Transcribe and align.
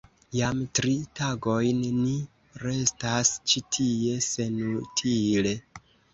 Jam 0.35 0.61
tri 0.77 0.93
tagojn 1.19 1.83
ni 1.97 2.13
restas 2.65 3.35
ĉi 3.53 3.65
tie 3.79 4.19
senutile! 4.31 5.55